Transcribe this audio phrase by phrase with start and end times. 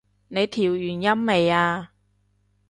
[0.29, 1.91] 你調完音未啊？